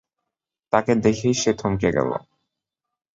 [0.73, 2.09] তাঁকে দেখেই সে থমকে গেল।